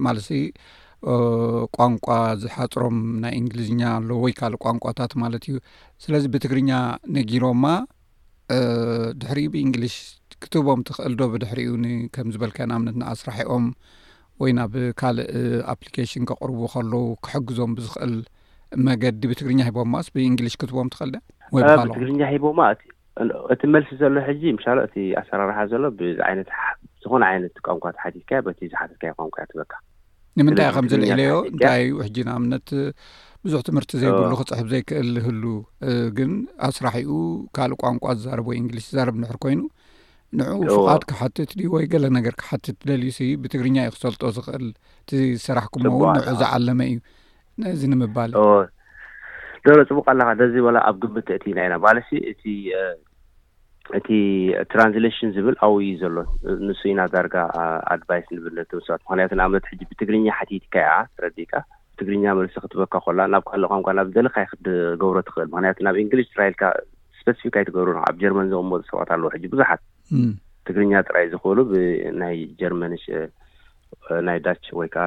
ማለሲ 0.07 0.29
ቋንቋ 1.77 2.07
ዝሓፅሮም 2.43 2.99
ናይ 3.23 3.33
እንግሊዝኛ 3.41 3.81
ኣለዉ 3.99 4.17
ወይ 4.25 4.35
ካልእ 4.41 4.61
ቋንቋታት 4.65 5.13
ማለት 5.23 5.45
እዩ 5.51 5.57
ስለዚ 6.05 6.25
ብትግርኛ 6.35 6.71
ነጊሮማ 7.17 7.65
ድሕሪኡ 9.23 9.49
ብእንግሊሽ 9.55 9.97
ክትቦም 10.45 10.81
ትክእል 10.89 11.13
ዶ 11.21 11.29
ብድሕሪኡከም 11.33 12.31
ዝበልካ 12.37 12.59
ንኣምነት 12.71 12.97
ንኣስራሒኦም 13.03 13.67
ወይ 14.43 14.53
ና 14.59 14.63
ብ 14.73 14.87
ካልእ 15.01 15.29
ኣፕሊኬሽን 15.75 16.25
ከቅርቡ 16.29 16.61
ከለዉ 16.75 16.95
ክሕግዞም 17.25 17.75
ብዝኽእል 17.79 18.15
መገዲ 18.89 19.23
ብትግርኛ 19.31 19.61
ሂቦምማስ 19.71 20.07
ብእንግሊሽ 20.17 20.55
ክትቦም 20.61 20.89
ትኽእል 20.95 21.11
ደ 21.15 21.19
ወይ 21.55 21.63
ሎምትግርኛ 21.79 22.21
ሂቦዩ 22.35 22.59
እቲ 23.53 23.63
መልሲ 23.75 23.91
ዘሎ 24.03 24.15
ሕጂ 24.29 24.43
ም 24.57 24.59
እቲ 24.87 24.95
ኣሰራርሓ 25.21 25.57
ዘሎ 25.73 25.85
ብ 25.99 26.11
ዓይነት 26.29 26.49
ዝኮነ 27.05 27.23
ዓይነት 27.33 27.55
ቋንቋ 27.67 27.85
ትሓቲትካ 27.97 28.31
በቲ 28.47 28.61
ዝሓትትካ 28.73 29.05
ቋንቋእያ 29.19 29.47
ትበካ 29.51 29.73
ንምንንታይ 30.39 30.69
ከምዚ 30.77 30.93
ንዒለዮ 31.03 31.33
እንታይእ 31.51 31.91
ሕጂ 32.05 32.17
ንኣምነት 32.29 32.69
ብዙሕ 33.45 33.61
ትምህርቲ 33.69 33.91
ዘይብሉ 34.03 34.33
ክፅሕፍ 34.41 34.67
ዘይክእል 34.73 35.11
ህሉ 35.27 35.45
ግን 36.19 36.31
ኣስራሕኡ 36.69 37.09
ካልእ 37.57 37.79
ቋንቋ 37.85 38.05
ዝዛርብ 38.21 38.47
ወይ 38.51 38.57
እንግሊሽ 38.63 38.85
ዛርብ 38.97 39.17
ንሕር 39.25 39.39
ኮይኑ 39.45 39.61
ንዑኡ 40.41 40.61
ፍቓድ 40.77 41.03
ክሓትት 41.11 41.51
ድ 41.61 41.65
ወይ 41.75 41.85
ገለ 41.95 42.05
ነገር 42.19 42.35
ክሓትት 42.43 42.77
ደልዩ 42.91 43.11
ሲ 43.19 43.27
ብትግርኛ 43.43 43.77
እዩ 43.87 43.93
ክሰልጦ 43.97 44.23
ዝኽእል 44.37 44.65
እቲ 45.03 45.11
ስራሕኩዎ 45.47 45.83
እውን 45.93 46.09
ንዑ 46.19 46.33
ዝዓለመ 46.41 46.81
እዩ 46.93 46.97
እዚ 47.75 47.83
ንምባልእዩ 47.95 48.35
ደሎ 49.67 49.81
ፅቡቅ 49.89 50.05
ኣለካ 50.13 50.31
ደዚ 50.41 50.55
በላ 50.67 50.79
ኣብ 50.91 50.97
ግምተእቲኢና 51.03 51.59
ኢና 51.67 51.75
ባለሲ 51.85 52.09
እቲ 53.99 54.09
ትራንስሌሽን 54.73 55.31
ዝብል 55.37 55.57
ኣብ 55.65 55.75
እዩ 55.85 55.91
ዘሎ 56.01 56.17
ንሱ 56.67 56.81
ኢና 56.93 57.01
ዳርጋ 57.13 57.35
ኣድቫይስ 57.95 58.27
ንብ 58.37 58.47
ሰባት 58.87 59.03
ምክንያቱንኣብነት 59.05 59.65
ሕጂ 59.73 59.81
ብትግርኛ 59.91 60.27
ሓቲትካ 60.39 60.75
ያ 60.89 60.95
ረዲካ 61.25 61.53
ብትግርኛ 61.93 62.25
መልሲ 62.39 62.55
ክትበካ 62.65 62.95
ኮላ 63.07 63.19
ናብ 63.35 63.45
ካልኦ 63.51 63.69
ም 63.83 63.87
ናብ 63.99 64.09
ደሊካይ 64.17 64.47
ክትገብሮ 64.53 65.17
ትኽእል 65.29 65.49
ምክንያቱ 65.55 65.79
ናብ 65.89 65.97
እንግሊሽ 66.05 66.31
ራኢልካ 66.41 66.63
ስፐፊ 67.19 67.41
ይትገብሩ 67.49 67.97
ኣብ 68.09 68.17
ጀርመን 68.25 68.51
ዝቅመጡ 68.55 68.83
ሰባት 68.91 69.11
ኣለዉ 69.17 69.31
ሕጂ 69.37 69.45
ብዙሓት 69.55 69.83
ትግርኛ 70.69 70.93
ጥራይ 71.09 71.27
ዝኽእሉ 71.35 71.59
ብናይ 71.71 72.37
ጀርመኒ 72.61 72.95
ናይ 74.29 74.39
ዳች 74.47 74.65
ወይከዓ 74.81 75.07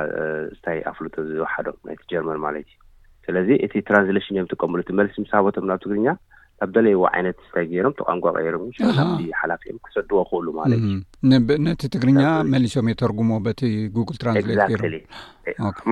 ታይ 0.66 0.80
ኣፍሉጦ 0.92 1.16
ዝወሓዶም 1.30 1.78
ጀርመን 2.12 2.40
ማለት 2.46 2.66
እዩ 2.74 2.85
ስለዚ 3.25 3.50
እቲ 3.65 3.74
ትራንስሌሽን 3.89 4.34
እዮም 4.38 4.50
ትቀምሉ 4.53 4.79
ትመልሲ 4.89 5.15
ምስ 5.24 5.32
ሃበቶም 5.38 5.67
ናብ 5.70 5.79
ትግርኛ 5.84 6.08
ናብ 6.60 6.70
ደለይዎ 6.75 7.01
ዓይነት 7.12 7.38
ስንታይ 7.46 7.65
ገይሮም 7.72 7.94
ተቋንቋ 8.00 8.25
ቀይሩም 8.41 8.67
ሓላፍ 9.39 9.62
እዮም 9.65 9.79
ክሰድዎ 9.86 10.20
ክክእሉ 10.27 10.48
ማለት 10.60 10.84
ዩነቲ 11.55 11.82
ትግርኛ 11.96 12.22
መሊሶም 12.53 12.89
እየተርጉሞ 12.91 13.32
በቲ 13.48 13.62
ግል 13.96 14.20
ራ 14.27 14.34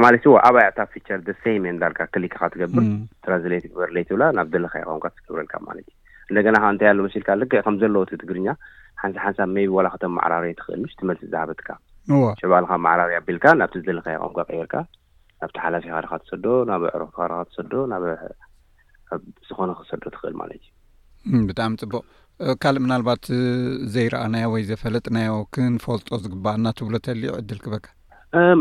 ማለት 0.04 0.24
ኣብይዕታ 0.50 0.80
ፊቸር 0.94 1.20
ደሰ 1.30 1.44
እየዳርካ 1.58 2.00
ክሊክካ 2.14 2.42
ትገብር 2.56 2.86
ትራንስሌቲ 3.28 3.66
በርለይ 3.82 4.06
ትብላ 4.10 4.24
ናብ 4.40 4.50
ደለካይ 4.56 4.86
ቆም 4.90 5.02
ትገብረልካ 5.20 5.56
ማለት 5.68 5.86
እዩ 5.92 6.00
እንደገና 6.32 6.56
እንታይ 6.74 6.90
ኣለ 6.92 7.00
መስልካ 7.08 7.30
ልክዕ 7.42 7.60
ከምዘለዎ 7.66 8.04
ትግርኛ 8.24 8.48
ሓንሳ 9.02 9.18
ሓንሳብ 9.24 9.50
መይቢ 9.56 9.72
ዋላ 9.78 9.88
ክተም 9.96 10.14
ማዕራር 10.18 10.44
ትኽእል 10.60 10.80
ንሽ 10.84 10.94
ትመልሲ 11.00 11.22
ዝሃበትካሸበልካ 11.34 12.72
ማዕራርያ 12.86 13.18
ኣቢልካ 13.24 13.46
ናብቲ 13.62 13.76
ዝደለካይ 13.82 14.18
ቆምቋ 14.24 14.38
ቀይርካ 14.52 14.74
ናብቲ 15.44 15.58
ሓላፊ 15.66 15.86
ካደካ 15.94 16.14
ትሰዶ 16.26 16.46
ናብ 16.72 16.84
ኣዕሮክ 16.96 17.12
ካካ 17.16 17.34
ትሰዶ 17.50 17.74
ና 17.92 17.94
ዝኮነ 19.48 19.72
ክሰዶ 19.80 20.02
ትኽእል 20.16 20.36
ማለት 20.42 20.64
እዩ 21.34 21.42
ብጣዕሚ 21.50 21.74
ፅቡቅ 21.82 22.04
ካልእ 22.62 22.84
ምናልባት 22.84 23.24
ዘይረኣናዮ 23.94 24.46
ወይ 24.54 24.64
ዘፈለጥናዮ 24.70 25.34
ክንፈልጦ 25.56 26.10
ዝግባእና 26.24 26.66
ትብሎ 26.80 26.96
ተልዮ 27.08 27.32
ዕድል 27.42 27.60
ክበካ 27.66 27.86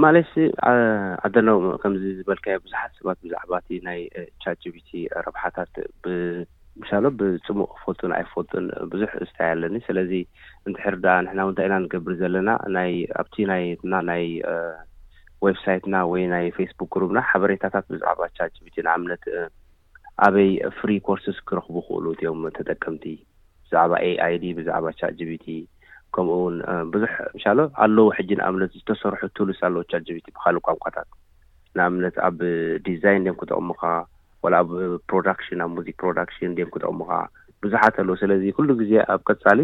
ማለት 0.05 0.33
ኣደና 1.27 1.51
ከምዚ 1.83 2.03
ዝበልካዮ 2.19 2.57
ብዙሓት 2.65 2.91
ሰባት 2.99 3.19
ብዛዕባእ 3.25 3.71
ናይ 3.87 4.01
ቻጅቪቲ 4.45 4.89
ረብሓታት 5.27 5.73
ብምሻሎ 6.05 7.05
ብፅሙቕ 7.21 7.69
ክፈልጡን 7.77 8.12
ኣይፈልጡን 8.19 8.67
ብዙሕ 8.95 9.11
ዝታይ 9.29 9.51
ኣለኒ 9.55 9.77
ስለዚ 9.89 10.12
እንትሕርዳ 10.69 11.07
ንሕና 11.27 11.41
እውንታይ 11.47 11.69
ኢና 11.69 11.79
ንገብር 11.85 12.15
ዘለና 12.23 12.67
ይኣብቲ 12.97 13.35
ይናይ 13.45 14.27
ወብሳይትና 15.45 15.97
ወይ 16.11 16.23
ናይ 16.33 16.45
ፌስቡክ 16.57 16.93
ሩብና 17.03 17.19
ሓበሬታታት 17.29 17.85
ብዛዕባ 17.93 18.21
ቻጅቢቲ 18.39 18.75
ንእምነት 18.89 19.23
ኣበይ 20.27 20.51
ፍሪ 20.79 20.91
ኮርስስ 21.07 21.39
ክረኽቡ 21.49 21.75
ክእሉ 21.89 22.05
ትዮም 22.21 22.43
ተጠቀምቲ 22.59 23.05
ብዛዕባ 23.67 23.93
ኤኣይዲ 24.09 24.45
ብዛዕባ 24.59 24.87
ቻጂቢቲ 25.01 25.47
ከምኡ 26.15 26.35
ውን 26.45 26.57
ብዙሕ 26.95 27.13
ንሻሎ 27.39 27.59
ኣለዉ 27.85 28.07
ሕጂ 28.17 28.31
ንእምነት 28.41 28.73
ዝተሰርሑ 28.81 29.23
ቱሉስ 29.39 29.61
ኣለዎ 29.69 29.83
ቻጅቢቲ 29.93 30.27
ብካሊእ 30.37 30.65
ቋንቋታት 30.69 31.11
ንኣምነት 31.79 32.17
ኣብ 32.29 32.39
ዲዛይን 32.89 33.27
ደም 33.27 33.37
ክጠቕሙካ 33.43 33.83
ኣብ 34.61 34.71
ፕሮዳሽን 35.11 35.61
ኣብ 35.65 35.71
ሙዚክ 35.79 35.97
ፕሮዳክሽን 36.03 36.57
ደም 36.59 36.71
ክጠቕሙካ 36.75 37.13
ብዙሓት 37.65 37.97
ኣለዉ 38.03 38.17
ስለዚ 38.23 38.45
ኩሉ 38.59 38.69
ግዜ 38.83 38.93
ኣብ 39.15 39.21
ቀፃሊ 39.31 39.61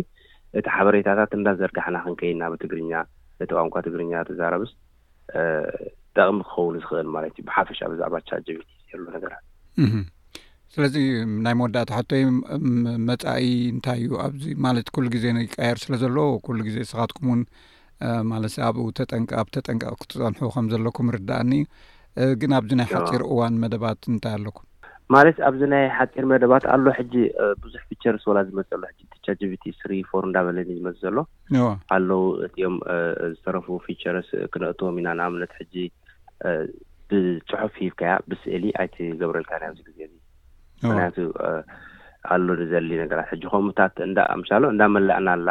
እቲ 0.58 0.66
ሓበሬታታት 0.76 1.30
እንናዘርግሕና 1.38 1.97
ክንከይና 2.04 2.42
ብትግርኛ 2.54 2.90
ነቲ 3.40 3.50
ቋንቋ 3.58 3.75
ትግርኛ 3.87 4.12
ትዛረብስ 4.28 4.70
ጠቅሚ 6.18 6.38
ክኸውን 6.50 6.76
ዝኽእል 6.82 7.08
ማለት 7.16 7.32
እዩ 7.38 7.44
ብሓፈሻ 7.49 7.78
ብዛዕባ 7.92 8.14
ቻጀቤትሎ 8.28 9.02
ነገራት 9.16 9.44
ስለዚ 10.75 10.94
ናይ 11.44 11.54
መወዳእታ 11.58 11.90
ሓቶዮም 11.99 12.37
መፃኢ 13.08 13.44
እንታይ 13.75 14.00
እዩ 14.04 14.11
ኣብዚ 14.26 14.44
ማለት 14.66 14.87
ኩሉ 14.97 15.04
ግዜ 15.14 15.25
ይቀየር 15.44 15.78
ስለ 15.85 15.92
ዘለዎ 16.02 16.26
ኩሉ 16.47 16.58
ግዜ 16.68 16.76
ስኻትኩም 16.90 17.26
ውን 17.32 17.42
ማለት 18.32 18.52
ሰ 18.54 18.58
ኣብኡተጠንቀ 18.70 19.30
ኣብ 19.42 19.49
ተጠንቀቅ 19.56 19.94
ክትፀንሑ 20.02 20.44
ከም 20.54 20.66
ዘለኩም 20.75 21.12
ርዳእኒ 21.16 21.52
ግን 22.40 22.52
ኣብዚ 22.58 22.70
ናይ 22.80 22.88
ሓፂር 22.92 23.23
እዋን 23.30 23.54
መደባት 23.62 24.00
እንታይ 24.12 24.35
ኣለኩም 24.38 24.67
ማለት 25.14 25.36
ኣብዚ 25.48 25.60
ናይ 25.72 25.84
ሓፂር 25.96 26.24
መደባት 26.30 26.64
ኣሎ 26.72 26.86
ሕጂ 26.96 27.14
ብዙሕ 27.64 27.82
ፊቸረስ 27.90 28.24
ላ 28.36 28.40
ዝመፅ 28.48 28.70
ሎ 28.80 28.82
ቻቪቲስሪፎር 29.26 30.24
እዳበለኒ 30.28 30.68
ዝመፅ 30.78 30.96
ዘሎ 31.04 31.16
ኣለው 31.96 32.22
እቲኦም 32.46 32.74
ዝተረፉ 33.36 33.66
ፊቸረስ 33.86 34.28
ክነእጥዎም 34.52 34.98
ኢና 35.00 35.08
ንኣብነት 35.20 35.52
ሕጂ 35.60 35.74
ብፅሑፍ 37.10 37.74
ሂብከያ 37.82 38.12
ብስእሊ 38.30 38.64
ኣይቲ 38.80 38.96
ገብረልካንኣብዚ 39.22 39.80
ግዜ 39.88 39.98
ምክንያቱ 40.88 41.16
ኣሎ 42.34 42.46
ንዘሊ 42.62 42.90
ነገራት 43.04 43.28
ሕጂ 43.34 43.44
ከምታት 43.54 43.96
ሻሎ 44.50 44.62
እንዳመላእና 44.74 45.28
ኣላ 45.38 45.50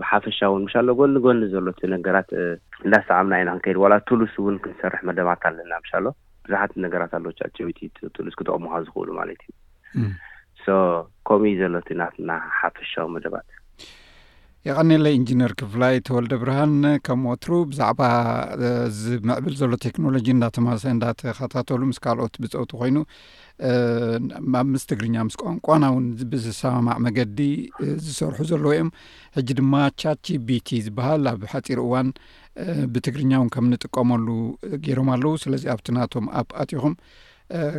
ብሓፈሻ 0.00 0.38
እውን 0.50 0.62
ምሻሎ 0.66 0.88
ጎኒ 0.98 1.16
ጎኒ 1.24 1.40
ዘሎ 1.54 1.66
ቲ 1.78 1.90
ነገራት 1.94 2.28
እንዳሰዓምና 2.84 3.38
ኢና 3.42 3.50
ክንከይድ 3.54 3.80
ዋላ 3.84 3.94
ቱሉስ 4.10 4.34
እውን 4.42 4.54
ክንሰርሕ 4.66 5.00
መደባት 5.10 5.42
ኣለና 5.48 5.72
ምሻሎ 5.86 6.04
ብዛሕት 6.44 6.72
ነገራት 6.84 7.12
ኣለዎቸብቲሉስክተቕሙካ 7.18 8.74
ዝኽእሉ 8.86 9.08
ማለት 9.20 9.42
እዩ 9.48 10.72
ከምኡእ 11.26 11.56
ዘሎትናትና 11.60 12.30
ሓፈሻዊ 12.60 13.06
መደባት 13.14 13.48
የቀኒለይ 14.68 15.14
እንጅነር 15.18 15.52
ክፍላይ 15.60 15.94
ተወልደ 16.06 16.34
ብርሃን 16.40 16.74
ከም 17.06 17.20
ወትሩ 17.28 17.54
ብዛዕባ 17.70 18.00
ዝምዕብል 18.98 19.54
ዘሎ 19.60 19.72
ቴክኖሎጂ 19.84 20.26
እዳተማልሰ 20.34 20.84
እዳተኸታተሉ 20.96 21.80
ምስ 21.90 21.98
ካልኦት 22.04 22.36
ብፀውቲ 22.42 22.72
ኮይኑ 22.80 22.98
ኣብ 24.60 24.66
ምስ 24.74 24.84
ትግርኛ 24.90 25.16
ምስ 25.28 25.36
ቋንቋና 25.42 25.86
ውን 25.94 26.06
ብሰማማዕ 26.34 26.98
መገዲ 27.06 27.40
ዝሰርሑ 28.04 28.38
ዘለዎ 28.52 28.72
እዮም 28.76 28.92
ሕጂ 29.38 29.48
ድማ 29.60 29.74
ቻቺ 30.02 30.24
ቢቲ 30.50 30.68
ዝበሃል 30.86 31.26
ኣብ 31.32 31.42
ሓፂር 31.54 31.80
እዋን 31.86 32.10
ብትግርኛ 32.94 33.32
እውን 33.40 33.50
ከም 33.56 33.66
ንጥቀመሉ 33.72 34.28
ገይሮም 34.86 35.10
ኣለዉ 35.16 35.34
ስለዚ 35.46 35.64
ኣብቲ 35.74 35.88
ናቶም 35.98 36.28
ኣብ 36.42 36.48
ኣጢኹም 36.62 36.94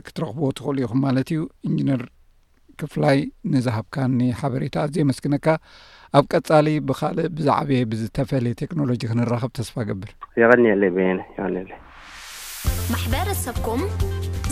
ክትረኽብዎ 0.07 0.49
ትኽእሉ 0.59 0.77
ኢኹም 0.87 1.01
ማለት 1.07 1.29
እዩ 1.35 1.41
እንጅነር 1.69 2.03
ክፍላይ 2.81 3.17
ንዝሃብካ 3.53 3.95
ኒ 4.19 4.27
ሓበሬታ 4.39 4.75
ኣዘየመስግነካ 4.87 5.47
ኣብ 6.17 6.25
ቀጻሊ 6.35 6.67
ብኻልእ 6.87 7.27
ብዛዕበየ 7.37 7.81
ብዝተፈለየ 7.91 8.55
ቴክኖሎጂ 8.61 9.01
ክንራኸብ 9.11 9.51
ተስፋ 9.59 9.75
ገብር 9.89 10.11
የቐኒየለይ 10.41 10.91
የ 11.03 11.07
ኒ 11.15 11.65
ማሕበረሰብኩም 12.91 13.81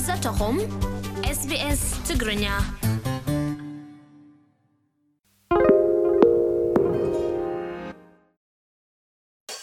ዘተኹም 0.07 0.57
ስbስ 1.41 1.81
ትግርኛ 2.07 2.45